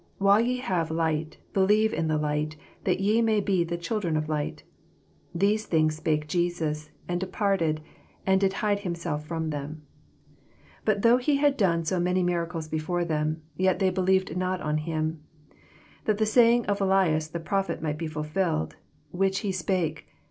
[0.17, 2.55] 36 While ye have light, believe in the light,
[2.85, 4.63] that ye may be the children of light.
[5.35, 7.81] These things spake Jesns, and departed,
[8.25, 9.83] and did hide himself from them.
[10.85, 14.59] 37 But though he had done so many miracles before them, yet they believed not
[14.61, 15.59] on him: 38
[16.05, 18.77] That the saying of Esaias tho prophet might be fulfilled,
[19.11, 20.07] which he spake.